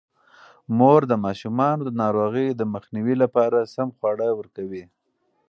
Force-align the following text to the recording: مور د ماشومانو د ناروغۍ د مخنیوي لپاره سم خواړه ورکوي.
مور 0.77 1.01
د 1.07 1.13
ماشومانو 1.25 1.81
د 1.85 1.91
ناروغۍ 2.01 2.47
د 2.55 2.61
مخنیوي 2.73 3.15
لپاره 3.23 3.69
سم 3.73 3.87
خواړه 3.97 4.27
ورکوي. 4.39 4.83